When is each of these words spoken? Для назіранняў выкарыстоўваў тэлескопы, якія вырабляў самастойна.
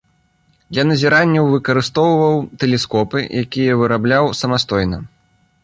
Для 0.71 0.83
назіранняў 0.91 1.45
выкарыстоўваў 1.51 2.35
тэлескопы, 2.65 3.19
якія 3.45 3.79
вырабляў 3.85 4.23
самастойна. 4.43 4.97